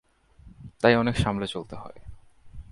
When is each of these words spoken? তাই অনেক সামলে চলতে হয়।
তাই 0.81 0.95
অনেক 0.95 1.15
সামলে 1.17 1.47
চলতে 1.47 1.75
হয়। 1.75 1.99